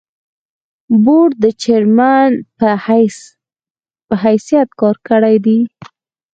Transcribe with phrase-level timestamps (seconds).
[1.03, 2.69] بورډ د چېرمين پۀ
[4.23, 5.57] حېثيت کار کړے دے۔